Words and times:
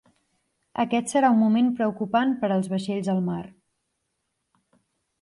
Aquest 0.83 1.13
serà 1.15 1.29
un 1.35 1.37
moment 1.43 1.69
preocupant 1.81 2.33
per 2.41 2.51
als 2.57 2.73
vaixells 2.75 3.13
al 3.17 3.25
mar. 3.31 3.41